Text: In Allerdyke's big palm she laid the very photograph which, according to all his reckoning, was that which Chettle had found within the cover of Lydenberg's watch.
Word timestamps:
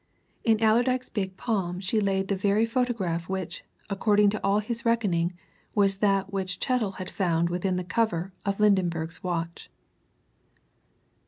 In 0.43 0.59
Allerdyke's 0.63 1.09
big 1.09 1.37
palm 1.37 1.79
she 1.79 1.99
laid 2.01 2.27
the 2.27 2.35
very 2.35 2.65
photograph 2.65 3.29
which, 3.29 3.63
according 3.87 4.31
to 4.31 4.43
all 4.43 4.57
his 4.57 4.83
reckoning, 4.83 5.33
was 5.75 5.97
that 5.97 6.33
which 6.33 6.57
Chettle 6.59 6.93
had 6.93 7.07
found 7.07 7.51
within 7.51 7.75
the 7.75 7.83
cover 7.83 8.33
of 8.43 8.59
Lydenberg's 8.59 9.23
watch. 9.23 9.69